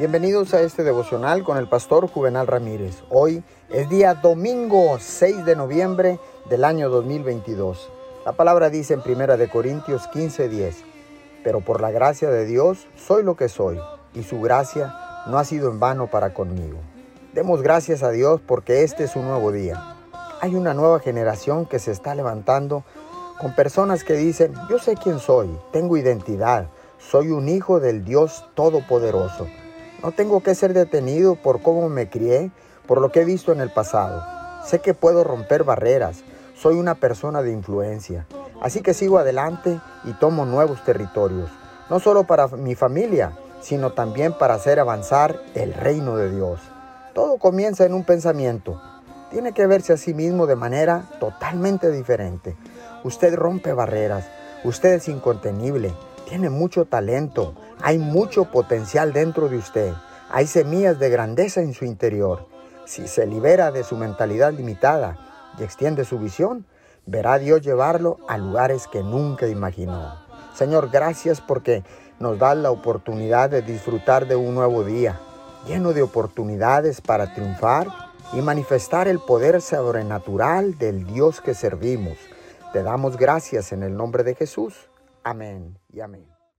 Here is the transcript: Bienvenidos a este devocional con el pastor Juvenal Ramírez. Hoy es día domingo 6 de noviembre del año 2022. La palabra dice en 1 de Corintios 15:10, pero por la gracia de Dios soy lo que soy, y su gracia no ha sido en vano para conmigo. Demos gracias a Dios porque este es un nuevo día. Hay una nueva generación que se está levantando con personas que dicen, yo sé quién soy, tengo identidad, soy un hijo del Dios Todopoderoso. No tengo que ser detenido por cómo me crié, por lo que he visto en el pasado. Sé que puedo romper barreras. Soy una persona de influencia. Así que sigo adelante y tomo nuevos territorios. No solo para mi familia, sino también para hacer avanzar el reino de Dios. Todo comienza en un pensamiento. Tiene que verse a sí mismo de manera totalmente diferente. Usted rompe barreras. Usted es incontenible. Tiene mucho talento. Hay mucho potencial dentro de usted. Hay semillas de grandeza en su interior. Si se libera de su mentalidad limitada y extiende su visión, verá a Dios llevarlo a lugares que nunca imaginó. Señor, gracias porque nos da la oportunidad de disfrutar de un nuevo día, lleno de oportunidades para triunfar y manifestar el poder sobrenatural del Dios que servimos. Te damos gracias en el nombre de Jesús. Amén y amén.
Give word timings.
Bienvenidos 0.00 0.54
a 0.54 0.62
este 0.62 0.82
devocional 0.82 1.44
con 1.44 1.58
el 1.58 1.68
pastor 1.68 2.08
Juvenal 2.08 2.46
Ramírez. 2.46 3.02
Hoy 3.10 3.44
es 3.68 3.86
día 3.90 4.14
domingo 4.14 4.96
6 4.98 5.44
de 5.44 5.54
noviembre 5.54 6.18
del 6.48 6.64
año 6.64 6.88
2022. 6.88 7.90
La 8.24 8.32
palabra 8.32 8.70
dice 8.70 8.94
en 8.94 9.02
1 9.04 9.36
de 9.36 9.50
Corintios 9.50 10.08
15:10, 10.08 10.84
pero 11.44 11.60
por 11.60 11.82
la 11.82 11.90
gracia 11.90 12.30
de 12.30 12.46
Dios 12.46 12.86
soy 12.96 13.22
lo 13.22 13.36
que 13.36 13.50
soy, 13.50 13.78
y 14.14 14.22
su 14.22 14.40
gracia 14.40 14.94
no 15.26 15.36
ha 15.36 15.44
sido 15.44 15.70
en 15.70 15.78
vano 15.80 16.06
para 16.06 16.32
conmigo. 16.32 16.78
Demos 17.34 17.60
gracias 17.60 18.02
a 18.02 18.10
Dios 18.10 18.40
porque 18.46 18.84
este 18.84 19.04
es 19.04 19.16
un 19.16 19.26
nuevo 19.26 19.52
día. 19.52 19.96
Hay 20.40 20.54
una 20.54 20.72
nueva 20.72 21.00
generación 21.00 21.66
que 21.66 21.78
se 21.78 21.92
está 21.92 22.14
levantando 22.14 22.84
con 23.38 23.54
personas 23.54 24.02
que 24.02 24.14
dicen, 24.14 24.54
yo 24.70 24.78
sé 24.78 24.94
quién 24.94 25.18
soy, 25.18 25.50
tengo 25.72 25.98
identidad, 25.98 26.68
soy 26.98 27.32
un 27.32 27.50
hijo 27.50 27.80
del 27.80 28.02
Dios 28.02 28.46
Todopoderoso. 28.54 29.46
No 30.02 30.12
tengo 30.12 30.42
que 30.42 30.54
ser 30.54 30.72
detenido 30.72 31.34
por 31.34 31.60
cómo 31.60 31.90
me 31.90 32.08
crié, 32.08 32.50
por 32.86 33.02
lo 33.02 33.12
que 33.12 33.20
he 33.20 33.24
visto 33.26 33.52
en 33.52 33.60
el 33.60 33.70
pasado. 33.70 34.24
Sé 34.64 34.78
que 34.78 34.94
puedo 34.94 35.24
romper 35.24 35.62
barreras. 35.62 36.22
Soy 36.56 36.76
una 36.76 36.94
persona 36.94 37.42
de 37.42 37.52
influencia. 37.52 38.26
Así 38.62 38.80
que 38.80 38.94
sigo 38.94 39.18
adelante 39.18 39.78
y 40.04 40.12
tomo 40.14 40.46
nuevos 40.46 40.82
territorios. 40.84 41.50
No 41.90 42.00
solo 42.00 42.24
para 42.24 42.48
mi 42.48 42.74
familia, 42.74 43.32
sino 43.60 43.92
también 43.92 44.32
para 44.32 44.54
hacer 44.54 44.80
avanzar 44.80 45.38
el 45.54 45.74
reino 45.74 46.16
de 46.16 46.30
Dios. 46.30 46.60
Todo 47.12 47.36
comienza 47.36 47.84
en 47.84 47.92
un 47.92 48.04
pensamiento. 48.04 48.80
Tiene 49.30 49.52
que 49.52 49.66
verse 49.66 49.92
a 49.92 49.98
sí 49.98 50.14
mismo 50.14 50.46
de 50.46 50.56
manera 50.56 51.10
totalmente 51.20 51.90
diferente. 51.90 52.56
Usted 53.04 53.34
rompe 53.34 53.74
barreras. 53.74 54.24
Usted 54.64 54.94
es 54.94 55.08
incontenible. 55.08 55.92
Tiene 56.26 56.48
mucho 56.48 56.86
talento. 56.86 57.54
Hay 57.82 57.98
mucho 57.98 58.46
potencial 58.46 59.12
dentro 59.12 59.48
de 59.48 59.56
usted. 59.56 59.92
Hay 60.30 60.46
semillas 60.46 60.98
de 60.98 61.08
grandeza 61.08 61.60
en 61.60 61.72
su 61.72 61.84
interior. 61.84 62.46
Si 62.84 63.08
se 63.08 63.26
libera 63.26 63.70
de 63.70 63.84
su 63.84 63.96
mentalidad 63.96 64.52
limitada 64.52 65.18
y 65.58 65.62
extiende 65.62 66.04
su 66.04 66.18
visión, 66.18 66.66
verá 67.06 67.34
a 67.34 67.38
Dios 67.38 67.62
llevarlo 67.62 68.18
a 68.28 68.36
lugares 68.36 68.86
que 68.86 69.02
nunca 69.02 69.46
imaginó. 69.48 70.14
Señor, 70.54 70.90
gracias 70.90 71.40
porque 71.40 71.84
nos 72.18 72.38
da 72.38 72.54
la 72.54 72.70
oportunidad 72.70 73.48
de 73.48 73.62
disfrutar 73.62 74.26
de 74.26 74.36
un 74.36 74.54
nuevo 74.54 74.84
día, 74.84 75.18
lleno 75.66 75.92
de 75.92 76.02
oportunidades 76.02 77.00
para 77.00 77.32
triunfar 77.34 77.88
y 78.32 78.42
manifestar 78.42 79.08
el 79.08 79.20
poder 79.20 79.60
sobrenatural 79.62 80.76
del 80.76 81.06
Dios 81.06 81.40
que 81.40 81.54
servimos. 81.54 82.18
Te 82.72 82.82
damos 82.82 83.16
gracias 83.16 83.72
en 83.72 83.82
el 83.82 83.96
nombre 83.96 84.22
de 84.22 84.34
Jesús. 84.34 84.90
Amén 85.24 85.78
y 85.92 86.00
amén. 86.00 86.39